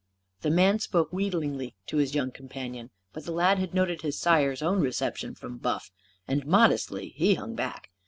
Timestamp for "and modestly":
6.27-7.09